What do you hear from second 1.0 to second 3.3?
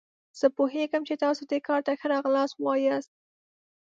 چې تاسو دې کار ته ښه راغلاست وایاست.